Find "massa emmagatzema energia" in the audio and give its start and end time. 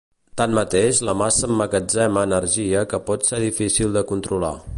1.19-2.83